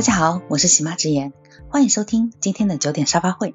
[0.00, 1.34] 大家好，我是喜妈直言，
[1.68, 3.54] 欢迎收听今天的九点沙发会。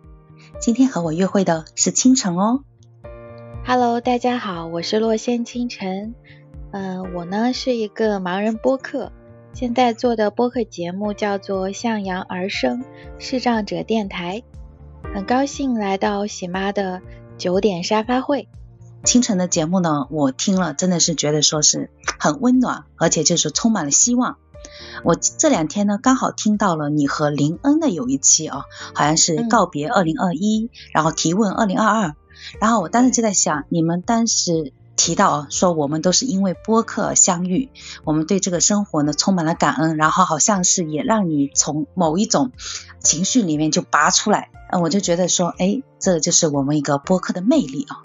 [0.62, 2.64] 今天和我约会的是清晨哦。
[3.66, 6.14] Hello，大家好，我是洛仙清晨。
[6.72, 9.12] 嗯，我呢是一个盲人播客，
[9.54, 12.86] 现在做的播客节目叫做《向阳而生
[13.18, 14.44] 视障者电台》。
[15.16, 17.02] 很高兴来到喜妈的
[17.40, 18.48] 九点沙发会。
[19.04, 21.90] 清晨的节目呢，我听了真的是觉得说是
[22.20, 24.38] 很温暖，而且就是充满了希望。
[25.04, 32.16] 我这两天呢，刚好听到了你和林恩的有一期啊，好像是告别二零二一，然后提问二零二二，
[32.60, 37.70] 然后我当时就在想，你们当时提到说我们都是因为播客相遇，
[38.04, 42.52] 我们对这个生活呢充满了感恩，然后好像是也让你从某一种
[43.00, 48.02] 情绪里面就拔出来，嗯，我就觉得说，哎，这就是我们一个播客的魅力啊。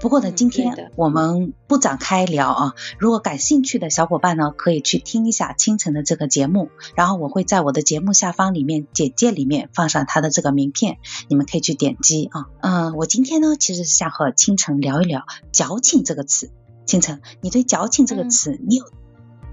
[0.00, 2.74] 不过呢，今天我们不展开聊啊。
[2.98, 12.46] 如果感兴趣的小伙伴呢，可以去听一下清晨的这个节目，然后我会在我的节目下方里面简介里面放上他的这个名片，你们可以去点击啊。
[12.60, 16.50] 嗯，我今天呢，其实是想和清晨聊一聊“矫情”这个词。
[16.86, 18.84] 清晨，你对“矫情”这个词，你有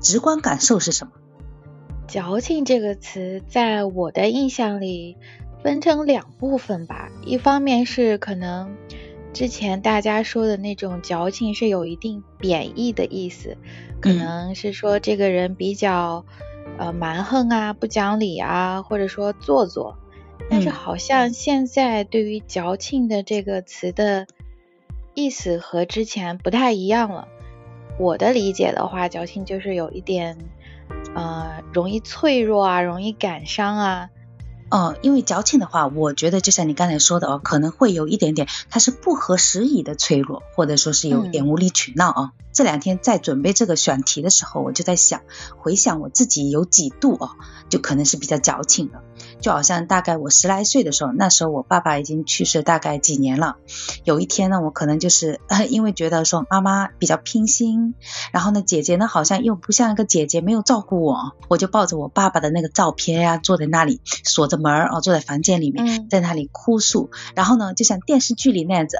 [0.01, 1.13] 直观感受是什么
[2.07, 5.17] ？“矫情”这个词，在我的印象里
[5.63, 8.75] 分成两部分吧，一方面是可能。
[9.33, 13.57] 之前大家说的那种矫情是有一定贬义的意思，
[14.01, 16.25] 可能是说这个人比较
[16.77, 19.97] 呃蛮横啊、不讲理啊，或者说做作。
[20.49, 24.27] 但是好像现在对于矫情的这个词的
[25.13, 27.27] 意思和之前不太一样了。
[27.97, 30.37] 我的理解的话，矫情就是有一点
[31.15, 34.09] 呃容易脆弱啊，容易感伤啊。
[34.71, 42.31] 哦，因为矫情的话，我觉得就像你刚才说的哦，可能会有一点点，它是不合时宜的脆弱，或者说是有一点无理取闹啊。
[42.53, 45.21] 这两天在准备这个选题的时候，我就在想，
[45.57, 47.31] 回想我自己有几度哦，
[47.69, 49.03] 就可能是比较矫情的。
[49.41, 53.57] 就好像大概我十来岁的时候，那时候我爸爸已经去世大概几年了。
[54.03, 57.95] 有一天呢，我可能就是 因为觉得说妈妈比较拼心，
[58.31, 67.09] 然后呢姐姐呢好像又不像一个姐姐，没有照顾我，我就抱着我爸爸的那个照片呀，坐在那里锁着门啊，坐在房间里面，在那里哭诉。
[67.35, 68.97] 然后呢，就像电视剧里那样子，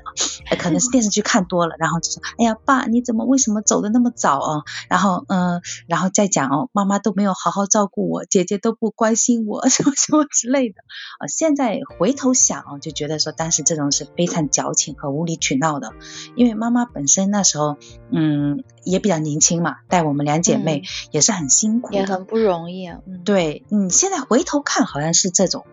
[0.57, 10.25] 可能是电视剧看多了，然后就说：“哎呀，爸，你怎么为什么走的那么早啊？”然后嗯，然后再讲哦，妈妈都没有好好照顾我，姐姐都不关心我， 什么什么。
[10.31, 10.75] 之类的
[11.19, 15.93] 啊，现在回头想啊，就觉得说当时这种是非常矫情和无理取闹的，
[16.35, 17.77] 因为妈妈本身那时候
[18.11, 22.99] 嗯也比较年轻嘛，带我们两姐妹也是很辛苦，也很不容易啊。
[23.25, 25.65] 对，嗯，现在回头看好像是这种，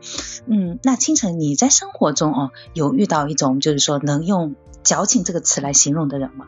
[0.47, 6.47] 嗯，那清晨你在生活中哦有遇到一种就是说能用矫情这个词来形容的人吗？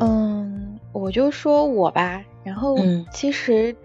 [0.00, 2.78] 嗯，我就说我吧，然后
[3.12, 3.76] 其实。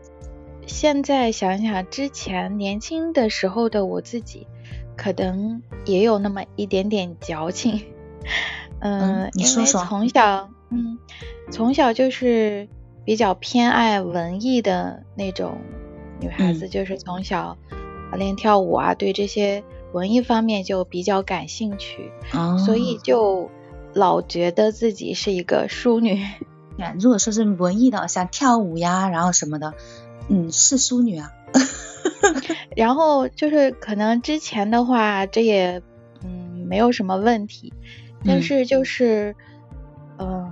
[0.65, 4.47] 现在想想之前年轻的时候的我自己，
[4.95, 7.81] 可能也有那么一点点矫情。
[8.79, 9.83] 嗯，你说说。
[9.85, 10.97] 从小，嗯，
[11.51, 12.67] 从小就是
[13.05, 15.57] 比较偏爱文艺的那种
[16.19, 17.57] 女孩子，就是从小
[18.17, 22.11] 练跳舞啊，对这些文艺方面就比较感兴趣，
[22.65, 23.49] 所以就
[23.93, 26.25] 老觉得自己是一个淑女。
[26.99, 29.73] 如果说是文艺的，像跳舞呀，然后什么的。
[30.29, 31.31] 嗯，是淑女啊。
[32.75, 35.81] 然后就是可能之前的话，这也
[36.23, 37.73] 嗯没有什么问题。
[38.25, 39.35] 但是就是
[40.17, 40.49] 嗯，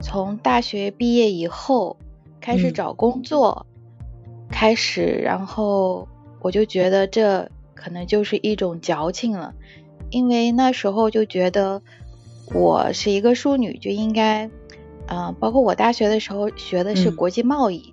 [0.00, 1.96] 从大学毕业以后
[2.40, 3.66] 开始找工作，
[4.48, 6.08] 开始，然后
[6.40, 9.54] 我就觉得这可能就是一种矫情了，
[10.10, 11.82] 因为那时候就觉得
[12.54, 14.48] 我是一个淑女，就应该
[15.08, 17.92] 嗯，包括我大学的时候学的是国际贸易。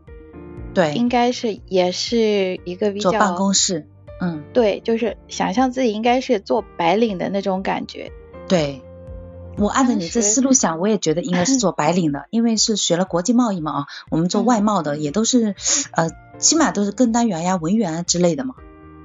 [0.74, 3.88] 对，应该是也是一个比较坐办公室，
[4.22, 8.12] 嗯，对，就是想象自己应该是做白领的那种感觉。
[8.48, 8.82] 对，
[9.58, 15.56] 我按照你这思路想，我也觉得应该是做白领的， 因为是学了国际贸易嘛啊，我们做外贸的也都是
[15.92, 18.56] 呃，起码都是跟单员呀、文员啊之类的嘛。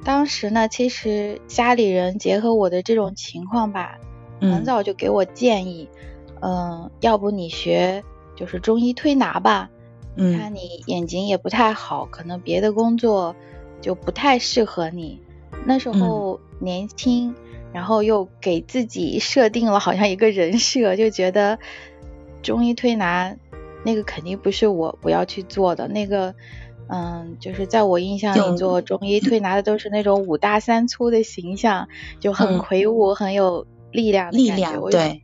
[0.04, 3.98] 当时呢，其实家里人结合我的这种情况吧，
[4.40, 5.88] 很早就给我建议，
[6.40, 8.04] 嗯，要不你学
[8.36, 9.70] 就是中医推拿吧。
[10.16, 13.34] 看你眼睛也不太好，可能别的工作
[13.80, 15.20] 就不太适合你。
[15.66, 17.34] 那时候年轻，
[17.72, 21.58] 然后又给自己设定了好像一个人设，就觉得
[22.42, 23.34] 中医推拿
[23.84, 25.88] 那个肯定不是我我要去做的。
[25.88, 26.34] 那个，
[26.88, 31.88] 嗯，就是在我印象里做中医推拿的都是那种五大三粗的形象，
[32.20, 35.22] 就很魁梧，很有力量力量，对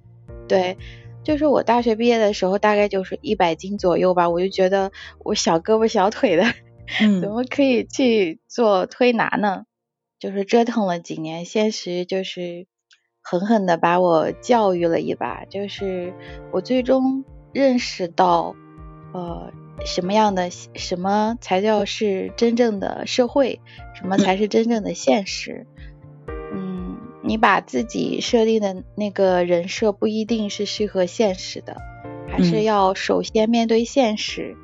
[0.49, 0.77] 对。
[1.23, 6.45] 就是我大学毕业的时候，大概就是一百斤左右吧，我就觉得我小胳膊小腿的，
[7.21, 9.65] 怎么可以去做推拿呢？
[10.19, 12.67] 就是折腾了几年，现实就是
[13.23, 16.13] 狠狠的把我教育了一把，就是
[16.53, 18.55] 我最终认识到，
[19.15, 19.51] 呃，
[19.87, 23.61] 什么样的什么才叫是真正的社会，
[23.95, 25.67] 什么才是真正的现实。
[25.77, 25.80] 嗯，
[27.31, 31.77] 你把自己设定的那个人设不一定是适合现实的，
[32.29, 34.57] 还是要首先面对现实，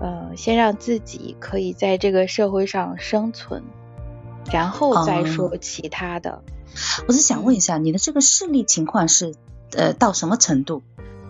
[0.00, 3.62] 呃，先让自己可以在这个社会上生存。
[4.50, 6.42] 然后再说其他的。
[7.06, 9.34] 我是想问一下，你的这个视力情况是
[9.76, 10.82] 呃到什么程度？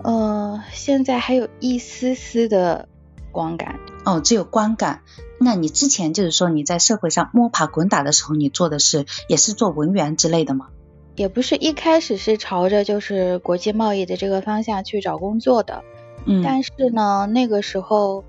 [0.05, 2.89] 呃，现在还有一丝丝的
[3.31, 3.81] 光感。
[4.05, 5.03] 哦，只有光感。
[5.39, 10.69] 那你之前就是说你在社会上摸爬滚打的时候，你做的是也是做文员之类的吗？
[11.17, 15.83] 也不是，一开始是朝着就是国际贸易的这个方向去找工作的。
[16.27, 16.43] 嗯。
[16.43, 18.25] 但是呢，那个时候。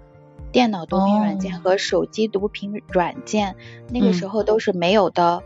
[0.51, 3.55] 电脑读屏软件和手机读屏软件，
[3.89, 5.43] 那个时候都是没有的。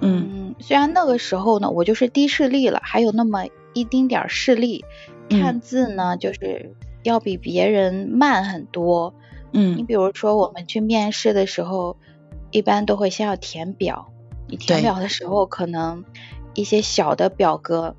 [0.00, 4.84] 嗯，虽然那个时候呢，我就是低视力了，还有那么一丁点儿视力，
[5.30, 9.14] 看字呢就是要比别人慢很多。
[9.52, 11.96] 嗯，你比如说我们去面试的时候，
[12.50, 14.08] 一般都会先要填表，
[14.48, 16.04] 你填表的时候可能
[16.54, 17.94] 一些小的表格，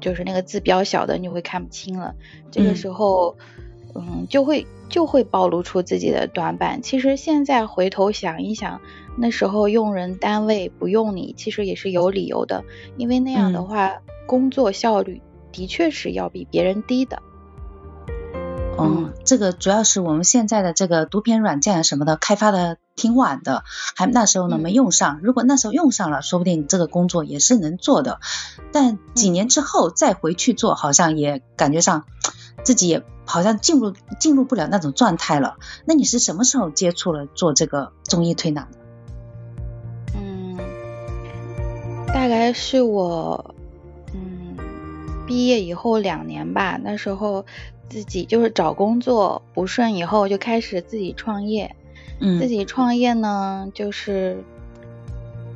[0.00, 2.14] 就是那个字比较小的，你会看不清了。
[2.50, 3.36] 这个时候。
[3.92, 6.80] 嗯，就会就会暴露出自己的短板。
[6.80, 8.80] 其实现在回头想一想，
[9.18, 12.62] 那时候用人单位不用你，其实也是有理由的，
[12.96, 17.20] 因为那样的话，工作效率的确是要比别人低的。
[18.82, 23.64] 嗯，这个主要是我们现在的这个读片软件啊什么的开发的挺晚的，
[23.96, 25.20] 还那时候呢没用上。
[25.22, 28.20] 如果那时候用上了，说不定这个工作也是能做的。
[28.72, 32.04] 但几年之后再回去做，好像也感觉上。
[32.62, 35.56] 自己也好像进入进入不了那种状态了。
[35.86, 38.78] 那你是什么时候接触了做这个中医推拿的？
[40.14, 40.58] 嗯，
[42.08, 43.59] 大概是我嗯
[45.30, 46.78] 毕业以后两年吧。
[46.82, 47.46] 那时候
[47.88, 51.76] 自己就是找工作不顺，以后就开始自己创业。
[52.18, 54.42] 嗯，自己创业呢，就是。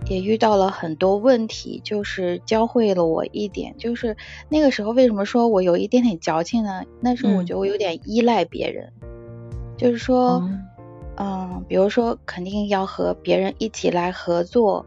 [0.07, 4.19] 也遇到了很多问题，就是教会了我一点，就是
[4.51, 6.83] 那个时候为什么说我有一点点矫情呢？
[7.01, 8.93] 那时候我觉得我有点依赖别人，
[9.79, 10.47] 就是说，
[11.17, 14.85] 嗯，比如说肯定要和别人一起来合作，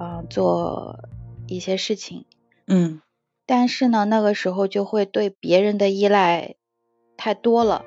[0.00, 0.98] 嗯，做
[1.46, 2.24] 一些事情，
[2.66, 3.02] 嗯，
[3.46, 6.54] 但是呢，那个时候就会对别人的依赖
[7.16, 7.84] 太多了，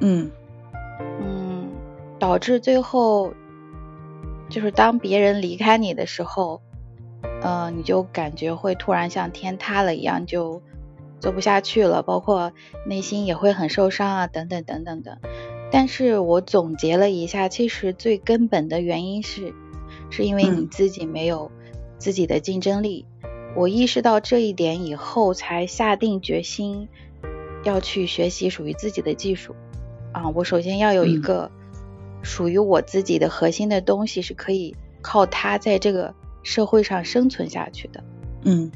[0.00, 0.30] 嗯，
[1.20, 1.68] 嗯，
[2.18, 3.32] 导致最后。
[4.48, 6.62] 就是当别人离开你的时候，
[7.42, 10.62] 嗯，你就感觉会突然像天塌了一样，就
[11.18, 12.52] 做不下去了，包括
[12.86, 15.18] 内心也会很受伤啊，等等等等的。
[15.72, 19.52] 但是我总结了一下，其实最根本的原因是，
[20.10, 21.50] 是因为你自己没有
[21.98, 23.04] 自己的竞争力。
[23.56, 26.88] 我意识到这一点以后，才下定决心
[27.64, 29.56] 要去学习属于自己的技术。
[30.12, 31.50] 啊，我首先要有一个。
[32.22, 36.12] 属于我自己的核心的东西是可以靠它在这个
[36.42, 38.02] 社会上生存下去的。
[38.42, 38.68] 嗯，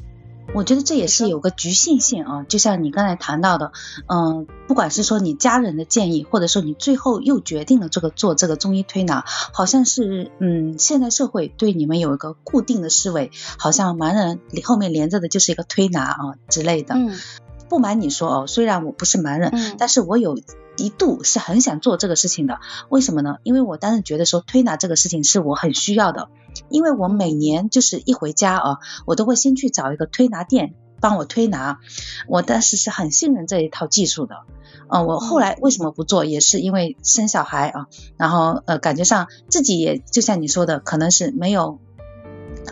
[0.53, 3.71] 我觉得这也是有个局限性啊，就像你刚才谈到的，
[4.07, 16.17] 嗯，不管是说你家人的建议，或者说你最后又决定了这个做这个中医推拿，好像是嗯，现在社会对你们有一个固定的思维，好像盲人后面连着的就是一个推拿啊
[16.49, 16.95] 之类的。
[16.95, 17.17] 嗯。
[17.69, 20.37] 不瞒你说哦，虽然我不是盲人，但是我有
[20.75, 22.59] 一度是很想做这个事情的。
[22.89, 23.37] 为什么呢？
[23.43, 26.27] 因为我当时觉得说推拿这个事情是我很需要的，
[26.71, 31.79] 因为我每年就是一回家啊，我都会先去找一个推拿店帮我推拿。
[32.27, 34.35] 我当时是很信任这一套技术的。
[34.89, 37.87] 嗯，我后来为什么不做，也是因为生小孩啊，
[38.17, 41.79] 然后呃，感觉上自己也就像你说的，可能是没有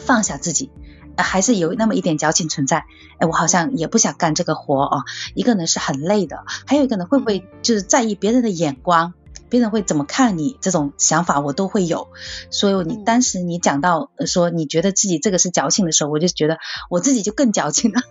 [0.01, 0.71] 放下自己。
[1.17, 2.85] 还是有那么一点矫情存在，
[3.17, 5.03] 哎，我好像也不想干这个活啊。
[5.35, 9.13] 一个呢是很累的，还有一个呢会不会就是在意别人的眼光，
[9.49, 12.07] 别人会怎么看你这种想法我都会有。
[12.49, 16.57] 所以你当时你讲到说你觉得自己这个是矫情的时候，我就觉得
[16.89, 18.01] 我自己就更矫情了。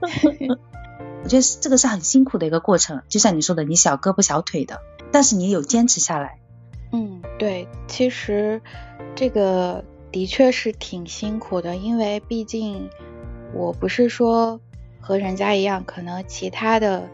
[1.22, 4.80] 我觉得这个是很辛苦的一个过程，就像你说的，你小胳膊小腿的，
[5.12, 6.38] 但是你有坚持下来。
[6.92, 8.60] 嗯，对，其实
[9.14, 9.84] 这个。
[10.12, 12.88] 的确是挺辛苦的，因为毕竟
[13.52, 14.58] 我不是说
[14.98, 17.06] 和人家一样，可能其他的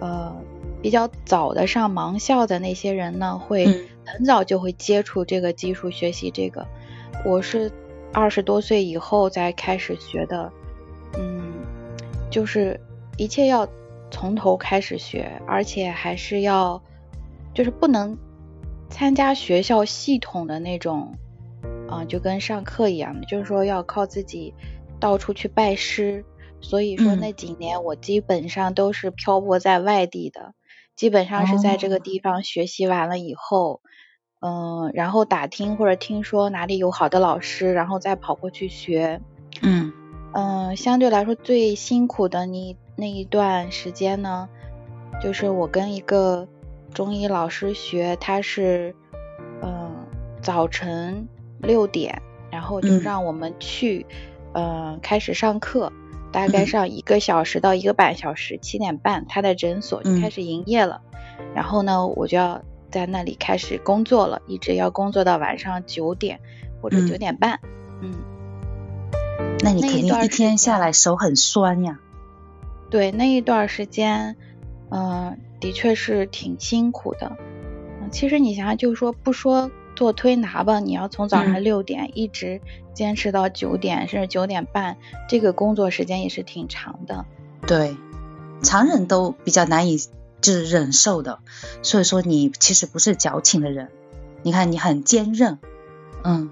[0.00, 0.34] 呃
[0.82, 3.66] 比较早的上盲校的那些人呢，会
[4.04, 6.66] 很早就会接触这个技术，学习这个。
[7.24, 7.72] 我是
[8.12, 10.52] 二十多岁以后才开始学的，
[11.18, 11.52] 嗯，
[12.30, 12.78] 就是
[13.16, 13.66] 一切要
[14.10, 16.80] 从头开始学，而且还是要
[17.52, 18.16] 就是不能
[18.88, 21.14] 参加学校系统的那种，
[21.88, 24.54] 啊，就跟上课一样的，就是说要靠自己
[25.00, 26.24] 到处去拜师。
[26.58, 30.54] 所以说那几年我基本上都是漂泊在外地的，
[30.96, 33.82] 基本上是在这个地方学习完了以后，
[34.40, 39.20] 嗯，然后打听或者听说哪里有好的老师，然后再跑过去学。
[39.62, 39.92] 嗯
[40.32, 44.48] 嗯，相对来说最辛苦的你那一段时间呢，
[45.22, 46.48] 就是我跟一个
[46.92, 48.94] 中医老师学，他是
[49.62, 50.06] 嗯
[50.40, 51.28] 早晨
[51.60, 54.06] 六点，然后就让我们去
[54.54, 55.92] 嗯开始上课。
[56.36, 61.00] 大概上一个小时到一个半小时，七点半他的诊所就开始营业了，
[61.54, 66.40] 然后呢，我就要在那里开始工作了，一直要工作到晚上九点
[66.82, 67.58] 或者九点半。
[68.02, 68.12] 嗯，
[69.60, 72.00] 那你肯定一天下来手很酸呀。
[72.90, 74.36] 对，那一段时间，
[74.90, 77.34] 嗯，的确是挺辛苦的。
[78.02, 79.70] 嗯，其实你想想，就是说不说。
[79.96, 82.60] 做推拿吧，你要从早上六点一直
[82.94, 84.98] 坚持到九点，甚至九点半，
[85.28, 87.24] 这个工作时间也是挺长的。
[87.66, 87.96] 对，
[88.62, 89.98] 常人都比较难以
[90.40, 91.40] 就是忍受的。
[91.82, 93.90] 所以说你其实不是矫情的人，
[94.42, 95.58] 你看你很坚韧。
[96.22, 96.50] 嗯，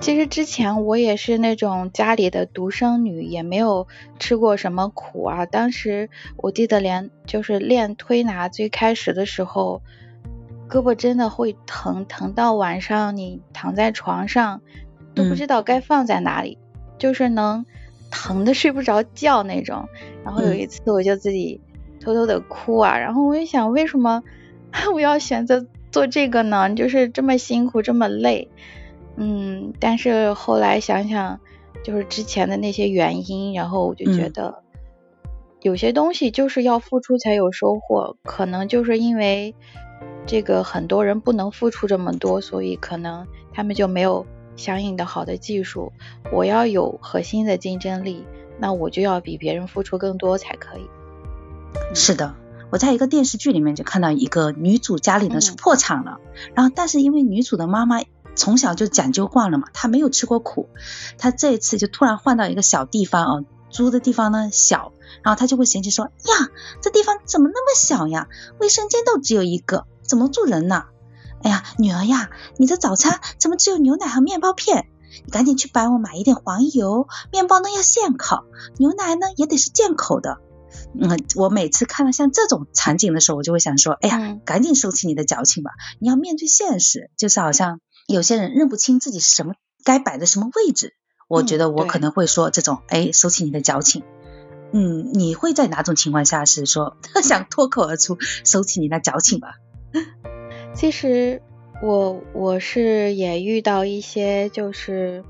[0.00, 3.86] 其实之前我也是那种家里的独生女，也没有
[4.18, 5.46] 吃过什么苦啊。
[5.46, 9.80] 当时我记得连就是练推拿最开始的时候。
[10.68, 14.60] 胳膊真的会疼，疼到晚上你躺在床上
[15.14, 16.58] 都不知道该放在哪里，
[16.98, 17.64] 就是能
[18.10, 19.88] 疼的睡不着觉那种。
[20.24, 21.60] 然后有一次我就自己
[22.00, 24.22] 偷偷的哭啊，然后我就想为什么
[24.92, 26.74] 我要选择做这个呢？
[26.74, 28.50] 就是这么辛苦，这么累。
[29.16, 31.40] 嗯，但是后来想想，
[31.82, 34.62] 就是之前的那些原因，然后我就觉得
[35.62, 39.54] 有些东西就是要付出才有收获，可能就是因为。
[40.28, 45.94] 这个很多人不能付出这么多，所以可能他们就没有相应的好的技术。
[46.30, 48.26] 我要有核心的竞争力，
[48.58, 50.90] 那我就要比别人付出更多才可以。
[51.94, 52.34] 是的，
[52.70, 56.20] 我在一个电视剧里面就看到一个女主家里呢是破产了，
[56.54, 58.02] 然后但是因为女主的妈妈
[58.36, 60.68] 从小就讲究惯了嘛，她没有吃过苦，
[61.16, 64.92] 她这一次就突然换到一个小地方啊，租的地方呢小，
[65.22, 66.48] 然后她就会嫌弃说呀，
[66.82, 68.28] 这地方怎么那么小呀，
[68.60, 69.86] 卫生间都只有一个。
[70.08, 70.84] 怎么住人呢？
[71.42, 74.86] 哎呀，女儿呀，你的早餐怎么只有牛奶和面包片？
[75.24, 78.44] 你赶紧去帮我买一点黄油，面包呢要现烤，
[78.78, 80.38] 牛奶呢也得是进口的。
[81.00, 87.10] 嗯，我每次看到像这种场景的时候，我就会想说，哎呀，赶紧收起你的矫情吧，你要面对现实。
[87.16, 90.94] 就是好像有些人认不清自己什么，该摆在什么位置。
[91.28, 94.02] 我觉得我可能会说这种，哎，收起你的矫情。
[94.72, 99.54] 嗯，你会在哪种情况下是说 想脱口而出收起你那矫情吧？
[100.74, 101.42] 其实
[101.82, 105.24] 我我是也遇到一些就是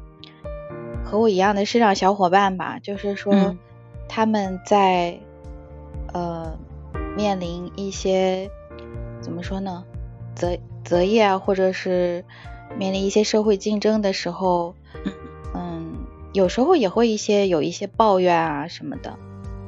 [1.04, 3.56] 和我一样的市场小伙伴吧，就是说
[4.08, 5.20] 他们在
[6.12, 6.58] 呃
[7.16, 8.50] 面临一些
[9.20, 9.84] 怎么说呢
[10.34, 12.24] 择择业啊，或者是
[12.76, 14.74] 面临一些社会竞争的时候，
[15.54, 15.94] 嗯，
[16.32, 19.18] 有时候也会一些有一些抱怨啊什么的，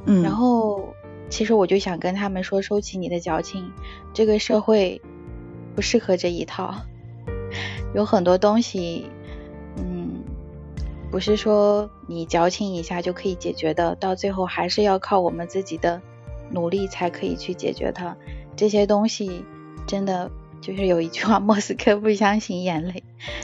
[0.05, 0.90] 嗯，然后。
[1.31, 3.71] 其实我就想跟他们说，收起你的矫情，
[4.13, 5.01] 这个社会
[5.73, 6.75] 不适合这一套，
[7.95, 9.05] 有很多东西，
[9.77, 10.23] 嗯，
[11.09, 16.01] 不是说你矫情一下就可以解决的，到最后还是要靠我们自己的
[16.51, 18.15] 努力才可以去解决它。
[18.57, 19.45] 这些东西
[19.87, 23.03] 真的就是有一句话，莫斯科不相信眼泪，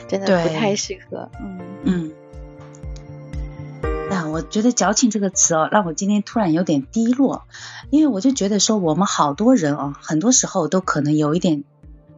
[0.10, 2.12] 真的不太适合，嗯嗯。
[4.38, 7.48] 我觉得“矫情”这个词哦，让我今天突然有点低落，
[7.89, 11.63] 因为我就觉得说，我们好多人哦，很多时候都可能有一点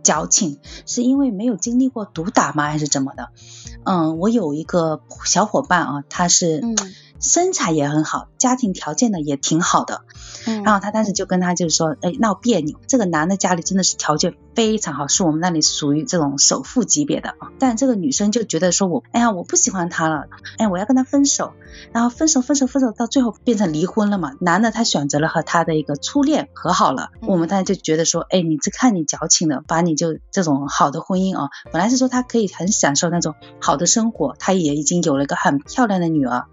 [0.04, 3.30] 矫情，是因为没有经历过毒打吗，还是怎么的？
[3.86, 6.62] 嗯，我有一个小伙伴啊，他是
[7.22, 10.02] 身材也很好，家庭条件呢也挺好的。
[10.64, 12.80] 然后他当时就跟他就是说，哎，闹别扭。
[12.88, 17.50] 这个男的家里真的是条件非常好，是我们那里属于这种首富级别的啊。
[17.60, 20.26] 但这个女生就觉得说，我，哎呀，我不喜欢他了，
[20.58, 21.54] 哎，我要跟他分手。
[21.94, 24.34] 然后分手，分手，分手，到最后变成离婚了嘛。
[24.40, 27.10] 男的他选择了和他的一个初恋和好了。
[27.22, 36.46] 我们当时就觉得说，哎，你这看你矫情的，把你就这种好的婚姻啊，本来是说他可以很享受那种好的生活，他也已经有了一个很漂亮的女儿，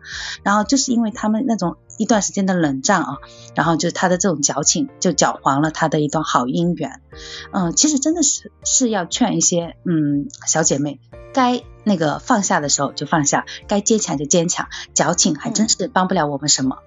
[0.42, 1.76] 然后就是因为他们那种。
[1.98, 3.18] 一段时间的冷战啊，
[3.54, 7.00] 然后就他的这种矫情，就搅黄了他的一段好姻缘。
[7.52, 11.00] 嗯，其实真的是是要劝一些嗯小姐妹，
[11.32, 16.78] 该那个放下的时候就放下，该坚强就坚强，矫情还真是帮不了我们什么。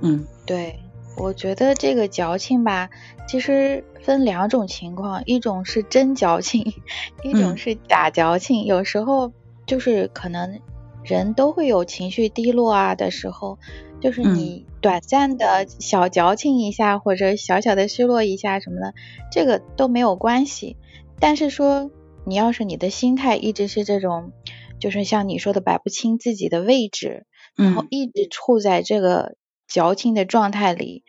[0.00, 0.80] 嗯，对，
[1.16, 2.90] 我觉得这个矫情吧，
[3.28, 6.74] 其实分两种情况，一种是真矫情，
[7.22, 8.64] 一种是假矫情。
[8.64, 9.32] 有时候
[9.64, 10.60] 就是可能
[11.04, 13.58] 人都会有情绪低落啊的时候，
[14.02, 18.92] 就是你短暂的小矫情一下，或者小小的失落一下什么的，
[19.30, 20.76] 这个都没有关系。
[21.18, 21.90] 但是说
[22.26, 24.32] 你要是你的心态一直是这种，
[24.78, 27.24] 就是像你说的摆不清自己的位置，
[27.56, 29.36] 然后一直处在这个。
[29.68, 31.02] 矫情的状态里，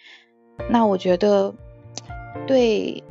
[0.72, 1.54] 那我觉得
[2.48, 3.04] 对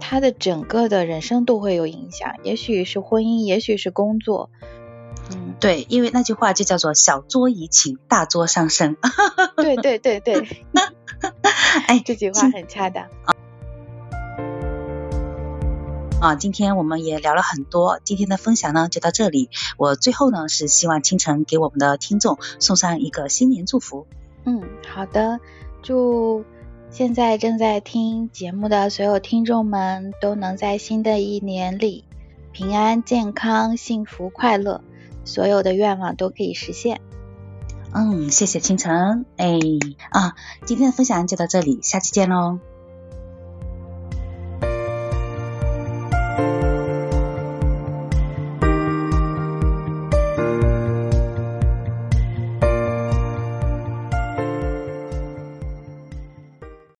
[0.00, 4.50] 他的整个的人生都会有影响，也许是婚姻，也许是工作。
[5.32, 8.96] 嗯，对，因为那句话就叫做“小作怡情，大作伤身”。
[9.56, 10.64] 对对对对，
[11.88, 13.06] 哎，这句话很恰当。
[16.20, 19.50] 啊，今天我们也聊了很多，今天的分享呢就到这里。
[19.76, 24.06] 我最后呢是希望清晨给我们的听众送上一个新年祝福。
[24.44, 25.40] 嗯，好的。
[25.82, 26.44] 祝
[26.90, 32.04] 现在正在听节目的所有听众们都能在新的一年里
[32.50, 34.82] 平安、健康、幸福、快乐，
[35.26, 37.02] 所有的愿望都可以实现。
[37.92, 39.26] 嗯，谢谢清晨。
[39.36, 39.58] 哎
[40.10, 42.58] 啊，今天的分享就到这里，下期见喽。